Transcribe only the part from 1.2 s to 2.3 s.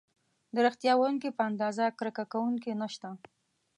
په اندازه کرکه